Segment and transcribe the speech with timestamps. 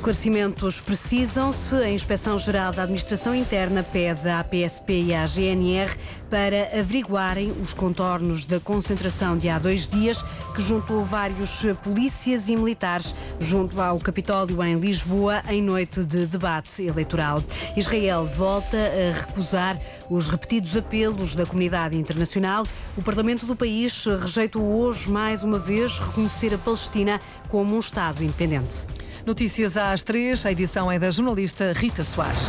[0.00, 1.74] Esclarecimentos precisam-se.
[1.74, 5.94] A Inspeção-Geral da Administração Interna pede à PSP e à GNR
[6.30, 10.22] para averiguarem os contornos da concentração de há dois dias
[10.54, 16.82] que juntou vários polícias e militares junto ao Capitólio em Lisboa em noite de debate
[16.82, 17.44] eleitoral.
[17.76, 19.78] Israel volta a recusar
[20.08, 22.64] os repetidos apelos da comunidade internacional.
[22.96, 27.20] O Parlamento do país rejeitou hoje mais uma vez reconhecer a Palestina
[27.50, 28.86] como um Estado independente.
[29.26, 32.48] Notícias às três, a edição é da jornalista Rita Soares.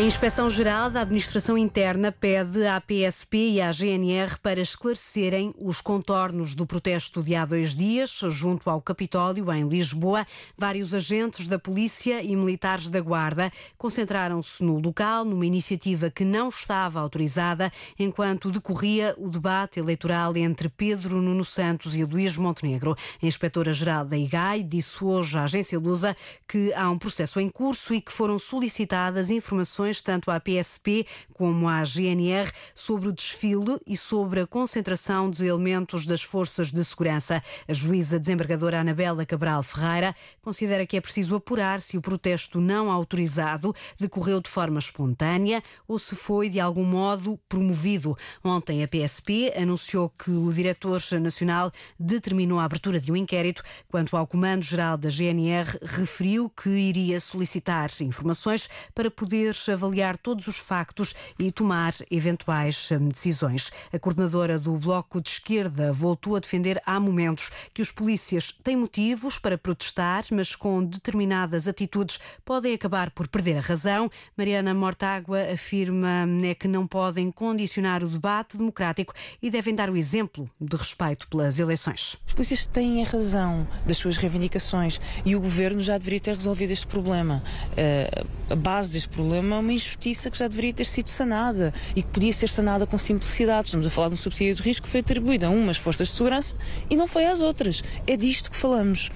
[0.00, 6.54] A Inspeção-Geral da Administração Interna pede à PSP e à GNR para esclarecerem os contornos
[6.54, 10.26] do protesto de há dois dias, junto ao Capitólio, em Lisboa.
[10.56, 16.48] Vários agentes da Polícia e militares da Guarda concentraram-se no local, numa iniciativa que não
[16.48, 22.96] estava autorizada, enquanto decorria o debate eleitoral entre Pedro Nuno Santos e Luís Montenegro.
[23.22, 26.16] A Inspetora-Geral da IGAI disse hoje à agência Lusa
[26.48, 31.68] que há um processo em curso e que foram solicitadas informações tanto à PSP como
[31.68, 37.42] à GNR sobre o desfile e sobre a concentração de elementos das forças de segurança.
[37.66, 42.90] A juíza desembargadora Anabela Cabral Ferreira considera que é preciso apurar se o protesto não
[42.90, 48.16] autorizado decorreu de forma espontânea ou se foi de algum modo promovido.
[48.44, 54.16] Ontem a PSP anunciou que o diretor nacional determinou a abertura de um inquérito quanto
[54.16, 61.14] ao comando-geral da GNR referiu que iria solicitar informações para poder avaliar todos os factos
[61.38, 63.72] e tomar eventuais hum, decisões.
[63.90, 68.76] A coordenadora do Bloco de Esquerda voltou a defender há momentos que os polícias têm
[68.76, 74.10] motivos para protestar, mas com determinadas atitudes podem acabar por perder a razão.
[74.36, 79.88] Mariana Mortágua afirma hum, é que não podem condicionar o debate democrático e devem dar
[79.88, 82.18] o exemplo de respeito pelas eleições.
[82.26, 86.70] Os polícias têm a razão das suas reivindicações e o governo já deveria ter resolvido
[86.70, 87.42] este problema.
[87.72, 92.08] Uh, a base deste problema uma injustiça que já deveria ter sido sanada e que
[92.08, 93.68] podia ser sanada com simplicidade.
[93.68, 96.14] Estamos a falar de um subsídio de risco que foi atribuído a umas forças de
[96.14, 96.56] segurança
[96.88, 97.82] e não foi às outras.
[98.06, 99.10] É disto que falamos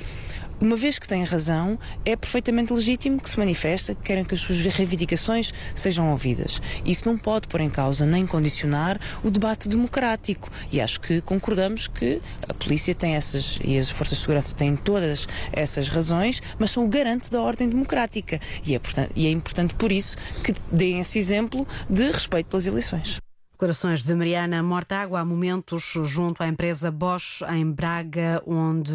[0.60, 4.40] uma vez que têm razão, é perfeitamente legítimo que se manifesta, que querem que as
[4.40, 6.60] suas reivindicações sejam ouvidas.
[6.84, 10.50] Isso não pode pôr em causa nem condicionar o debate democrático.
[10.70, 14.76] E acho que concordamos que a polícia tem essas, e as forças de segurança têm
[14.76, 18.40] todas essas razões, mas são o garante da ordem democrática.
[18.64, 22.66] E é, portanto, e é importante por isso que deem esse exemplo de respeito pelas
[22.66, 23.20] eleições.
[23.54, 28.92] Declarações de Mariana Mortágua há momentos junto à empresa Bosch em Braga, onde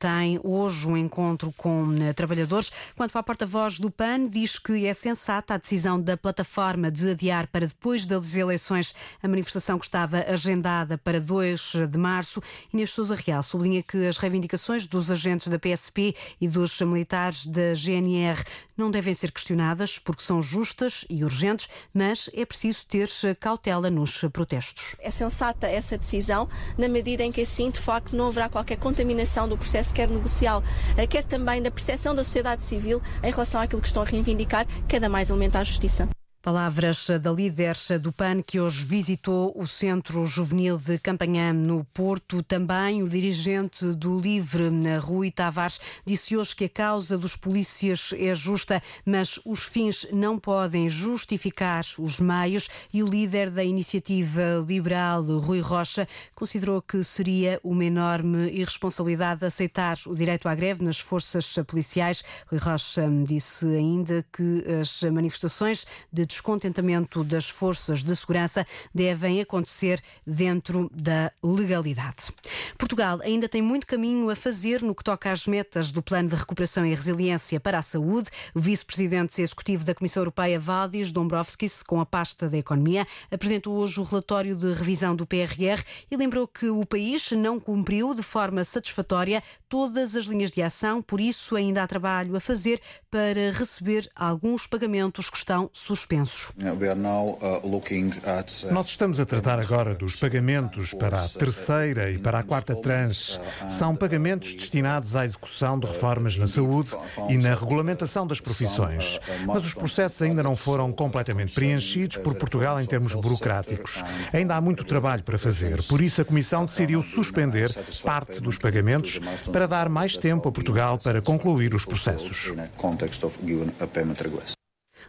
[0.00, 2.72] tem hoje um encontro com trabalhadores.
[2.96, 7.46] Quanto à porta-voz do PAN, diz que é sensata a decisão da plataforma de adiar
[7.46, 12.42] para depois das eleições a manifestação que estava agendada para 2 de março.
[12.74, 17.74] Inês Sousa Real sublinha que as reivindicações dos agentes da PSP e dos militares da
[17.74, 18.42] GNR
[18.76, 23.99] não devem ser questionadas porque são justas e urgentes, mas é preciso ter cautela no
[24.00, 24.96] nos protestos.
[24.98, 29.48] É sensata essa decisão, na medida em que assim, de facto, não haverá qualquer contaminação
[29.48, 30.62] do processo, quer negocial,
[30.96, 34.66] eh, quer também da percepção da sociedade civil em relação àquilo que estão a reivindicar,
[34.88, 36.08] cada mais elementar justiça.
[36.42, 42.42] Palavras da líder do PAN que hoje visitou o Centro Juvenil de Campanhã no Porto.
[42.42, 48.34] Também o dirigente do Livre, Rui Tavares, disse hoje que a causa dos polícias é
[48.34, 52.70] justa, mas os fins não podem justificar os meios.
[52.90, 59.98] E o líder da iniciativa liberal, Rui Rocha, considerou que seria uma enorme irresponsabilidade aceitar
[60.06, 62.24] o direito à greve nas forças policiais.
[62.46, 70.00] Rui Rocha disse ainda que as manifestações de descontentamento das forças de segurança devem acontecer
[70.26, 72.32] dentro da legalidade.
[72.78, 76.36] Portugal ainda tem muito caminho a fazer no que toca às metas do Plano de
[76.36, 78.30] Recuperação e Resiliência para a Saúde.
[78.54, 84.00] O vice-presidente executivo da Comissão Europeia, Valdis Dombrovskis, com a pasta da Economia, apresentou hoje
[84.00, 88.62] o relatório de revisão do PRR e lembrou que o país não cumpriu de forma
[88.64, 92.80] satisfatória todas as linhas de ação, por isso ainda há trabalho a fazer
[93.10, 96.19] para receber alguns pagamentos que estão suspensos.
[96.20, 102.42] Uh, uh, Nós estamos a tratar agora dos pagamentos para a terceira e para a
[102.42, 103.38] quarta tranche.
[103.68, 106.90] São pagamentos destinados à execução de reformas na saúde
[107.28, 109.18] e na regulamentação das profissões.
[109.46, 114.02] Mas os processos ainda não foram completamente preenchidos por Portugal em termos burocráticos.
[114.32, 115.82] Ainda há muito trabalho para fazer.
[115.84, 117.70] Por isso, a Comissão decidiu suspender
[118.04, 119.20] parte dos pagamentos
[119.52, 122.52] para dar mais tempo a Portugal para concluir os processos.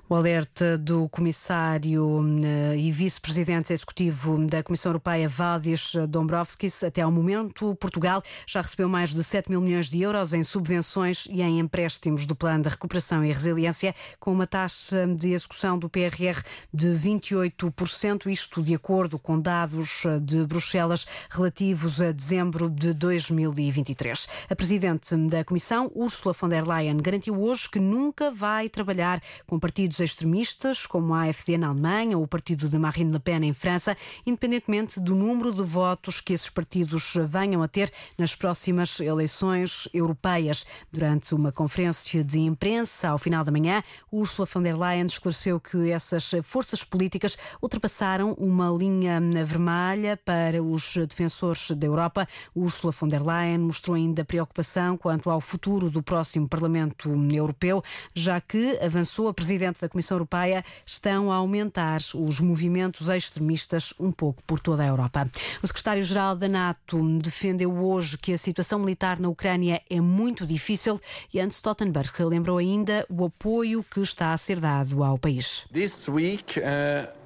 [0.07, 7.11] O alerta do comissário eh, e vice-presidente executivo da Comissão Europeia, Valdis Dombrovskis, até ao
[7.11, 11.59] momento, Portugal já recebeu mais de 7 mil milhões de euros em subvenções e em
[11.59, 16.41] empréstimos do Plano de Recuperação e Resiliência, com uma taxa de execução do PRR
[16.73, 24.27] de 28%, isto de acordo com dados de Bruxelas relativos a dezembro de 2023.
[24.49, 29.59] A presidente da Comissão, Ursula von der Leyen, garantiu hoje que nunca vai trabalhar com
[29.59, 33.53] partidos extremistas, como a AfD na Alemanha ou o partido de Marine Le Pen em
[33.53, 33.95] França,
[34.25, 40.65] independentemente do número de votos que esses partidos venham a ter nas próximas eleições europeias.
[40.91, 45.91] Durante uma conferência de imprensa ao final da manhã, Ursula von der Leyen esclareceu que
[45.91, 52.27] essas forças políticas ultrapassaram uma linha vermelha para os defensores da Europa.
[52.55, 57.83] Ursula von der Leyen mostrou ainda preocupação quanto ao futuro do próximo Parlamento Europeu,
[58.13, 64.11] já que avançou a presidente da Comissão Europeia estão a aumentar os movimentos extremistas um
[64.11, 65.29] pouco por toda a Europa.
[65.61, 70.99] O secretário-geral da NATO defendeu hoje que a situação militar na Ucrânia é muito difícil
[71.33, 75.65] e Jens Stoltenberg lembrou ainda o apoio que está a ser dado ao país.
[75.71, 77.21] This week, uh...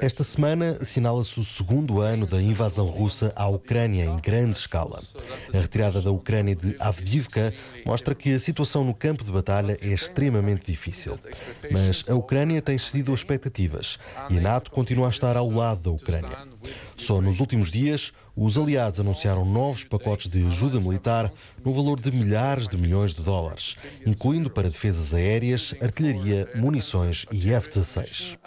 [0.00, 5.00] Esta semana assinala-se o segundo ano da invasão russa à Ucrânia em grande escala.
[5.52, 7.52] A retirada da Ucrânia de Avdiivka
[7.88, 11.18] mostra que a situação no campo de batalha é extremamente difícil.
[11.70, 13.98] Mas a Ucrânia tem cedido as expectativas
[14.28, 16.36] e a NATO continua a estar ao lado da Ucrânia.
[16.98, 21.32] Só nos últimos dias, os aliados anunciaram novos pacotes de ajuda militar
[21.64, 27.54] no valor de milhares de milhões de dólares, incluindo para defesas aéreas, artilharia, munições e
[27.54, 28.38] F-16.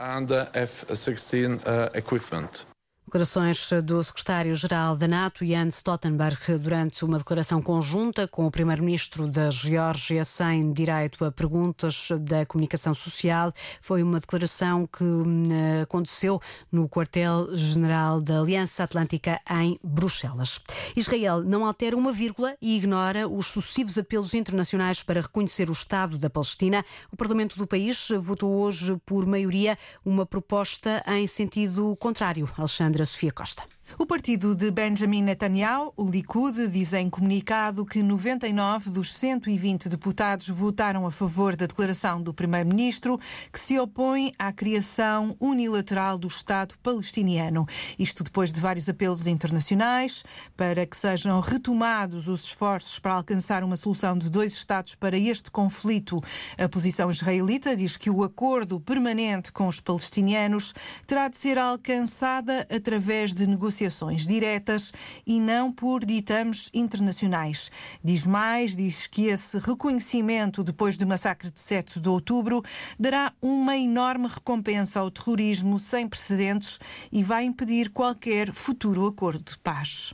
[3.12, 9.52] Declarações do secretário-geral da NATO, Jens Stoltenberg, durante uma declaração conjunta com o primeiro-ministro da
[9.52, 13.52] Geórgia, sem direito a perguntas da comunicação social.
[13.82, 15.50] Foi uma declaração que hum,
[15.84, 16.40] aconteceu
[16.72, 20.62] no quartel-general da Aliança Atlântica em Bruxelas.
[20.96, 26.18] Israel não altera uma vírgula e ignora os sucessivos apelos internacionais para reconhecer o Estado
[26.18, 26.86] da Palestina.
[27.12, 32.50] O Parlamento do país votou hoje, por maioria, uma proposta em sentido contrário.
[32.58, 33.64] Alexandre Sofia Costa.
[33.98, 40.48] O partido de Benjamin Netanyahu, o Likud, diz em comunicado que 99 dos 120 deputados
[40.48, 43.20] votaram a favor da declaração do primeiro-ministro
[43.52, 47.66] que se opõe à criação unilateral do Estado palestiniano.
[48.00, 50.24] Isto depois de vários apelos internacionais
[50.56, 55.52] para que sejam retomados os esforços para alcançar uma solução de dois Estados para este
[55.52, 56.22] conflito.
[56.58, 60.74] A posição israelita diz que o acordo permanente com os palestinianos
[61.06, 64.94] terá de ser alcançada através de negociações negociações diretas
[65.26, 67.72] e não por ditames internacionais.
[68.04, 72.62] Diz mais, diz que esse reconhecimento depois do massacre de 7 de outubro
[73.00, 76.80] dará uma enorme recompensa ao terrorismo sem precedentes
[77.12, 80.14] e vai impedir qualquer futuro acordo de paz.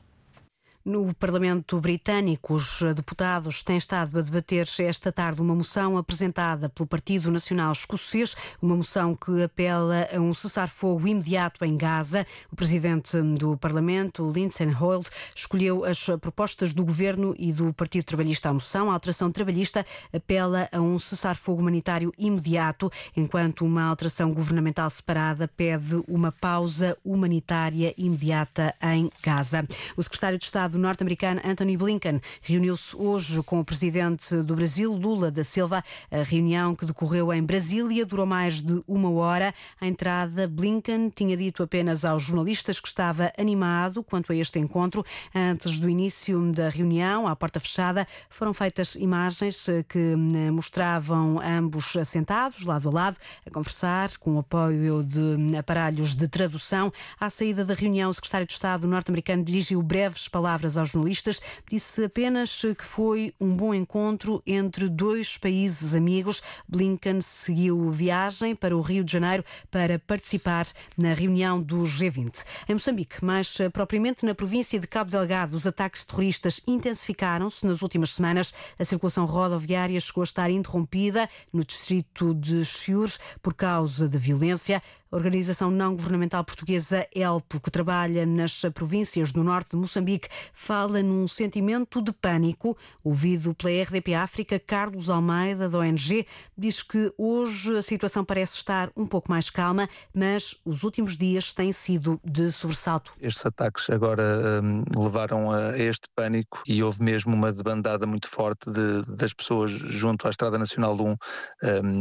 [0.87, 6.87] No Parlamento Britânico, os deputados têm estado a debater esta tarde uma moção apresentada pelo
[6.87, 12.25] Partido Nacional Escocês, uma moção que apela a um cessar-fogo imediato em Gaza.
[12.49, 15.03] O presidente do Parlamento, Lindsay Hoyle,
[15.35, 18.89] escolheu as propostas do governo e do Partido Trabalhista à moção.
[18.89, 26.01] A alteração trabalhista apela a um cessar-fogo humanitário imediato, enquanto uma alteração governamental separada pede
[26.07, 29.67] uma pausa humanitária imediata em Gaza.
[29.97, 35.31] O secretário de Estado norte-americano Anthony Blinken reuniu-se hoje com o presidente do Brasil, Lula
[35.31, 35.83] da Silva.
[36.11, 39.53] A reunião que decorreu em Brasília durou mais de uma hora.
[39.79, 45.05] À entrada, Blinken tinha dito apenas aos jornalistas que estava animado quanto a este encontro.
[45.33, 51.93] Antes do início da reunião, à porta fechada, foram feitas imagens que eh, mostravam ambos
[52.05, 56.91] sentados, lado a lado, a conversar, com o apoio de aparelhos de tradução.
[57.19, 61.41] À saída da reunião, o secretário de Estado norte-americano dirigiu breves palavras palavras aos jornalistas,
[61.69, 66.41] disse apenas que foi um bom encontro entre dois países amigos.
[66.67, 70.65] Blinken seguiu viagem para o Rio de Janeiro para participar
[70.97, 72.43] na reunião do G20.
[72.67, 78.11] Em Moçambique, mais propriamente na província de Cabo Delgado, os ataques terroristas intensificaram-se nas últimas
[78.11, 78.53] semanas.
[78.77, 84.81] A circulação rodoviária chegou a estar interrompida no distrito de Chiures por causa da violência.
[85.11, 91.01] A organização não governamental portuguesa ELPO, que trabalha nas províncias do norte de Moçambique, fala
[91.01, 92.77] num sentimento de pânico.
[93.03, 96.25] Ouvido pela RDP África, Carlos Almeida, da ONG,
[96.57, 101.53] diz que hoje a situação parece estar um pouco mais calma, mas os últimos dias
[101.53, 103.13] têm sido de sobressalto.
[103.21, 108.69] Estes ataques agora um, levaram a este pânico e houve mesmo uma debandada muito forte
[108.69, 111.17] de, das pessoas junto à Estrada Nacional 1, um,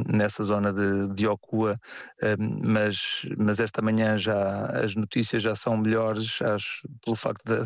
[0.08, 1.76] nessa zona de, de Ocua,
[2.22, 2.95] um, mas,
[3.38, 7.62] mas esta manhã já as notícias já são melhores, acho, pelo facto da,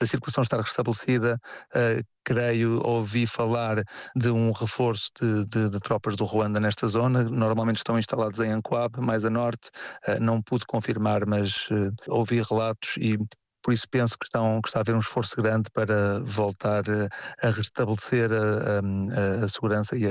[0.00, 1.38] da circulação estar restabelecida.
[1.74, 3.82] Uh, creio, ouvi falar
[4.14, 7.24] de um reforço de, de, de, tropas do Ruanda nesta zona.
[7.24, 9.70] Normalmente estão instalados em Ancoab, mais a norte.
[10.06, 13.18] Uh, não pude confirmar, mas uh, ouvi relatos e
[13.62, 16.82] por isso penso que, estão, que está a haver um esforço grande para voltar
[17.42, 20.04] a, restabelecer a, a, a segurança e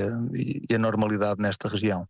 [0.70, 2.08] e a normalidade nesta região.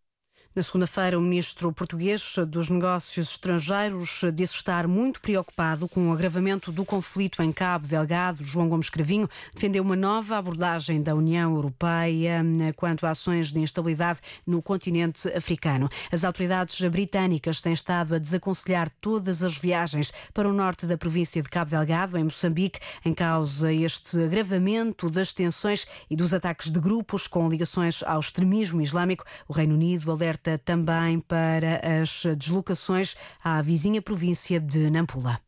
[0.52, 6.72] Na segunda-feira, o ministro português dos Negócios Estrangeiros disse estar muito preocupado com o agravamento
[6.72, 8.42] do conflito em Cabo Delgado.
[8.42, 13.60] João Gomes Cravinho defendeu uma nova abordagem da União Europeia eh, quanto a ações de
[13.60, 15.88] instabilidade no continente africano.
[16.10, 21.40] As autoridades britânicas têm estado a desaconselhar todas as viagens para o norte da província
[21.40, 26.80] de Cabo Delgado, em Moçambique, em causa este agravamento das tensões e dos ataques de
[26.80, 29.24] grupos com ligações ao extremismo islâmico.
[29.46, 35.38] O Reino Unido alerta alerta também para as deslocações à vizinha província de Nampula.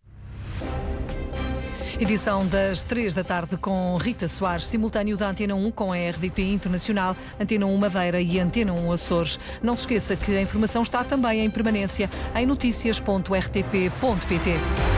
[1.99, 6.43] Edição das 3 da tarde com Rita Soares, simultâneo da Antena 1 com a RDP
[6.43, 9.39] Internacional, Antena 1 Madeira e Antena 1 Açores.
[9.63, 14.92] Não se esqueça que a informação está também em permanência em notícias.rtp.pt.